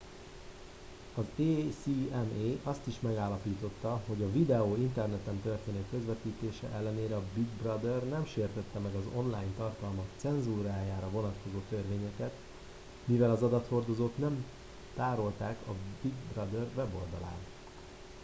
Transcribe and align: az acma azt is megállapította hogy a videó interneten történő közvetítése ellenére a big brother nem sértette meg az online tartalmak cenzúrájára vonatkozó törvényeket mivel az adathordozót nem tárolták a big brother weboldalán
az 1.15 1.23
acma 1.41 2.21
azt 2.63 2.87
is 2.87 2.95
megállapította 2.99 4.01
hogy 4.07 4.21
a 4.21 4.31
videó 4.31 4.75
interneten 4.77 5.41
történő 5.41 5.85
közvetítése 5.91 6.67
ellenére 6.75 7.15
a 7.15 7.21
big 7.33 7.45
brother 7.47 8.03
nem 8.07 8.25
sértette 8.25 8.79
meg 8.79 8.95
az 8.95 9.03
online 9.15 9.53
tartalmak 9.57 10.05
cenzúrájára 10.17 11.09
vonatkozó 11.09 11.57
törvényeket 11.69 12.33
mivel 13.05 13.31
az 13.31 13.43
adathordozót 13.43 14.17
nem 14.17 14.45
tárolták 14.95 15.57
a 15.67 15.71
big 16.01 16.13
brother 16.33 16.65
weboldalán 16.75 17.39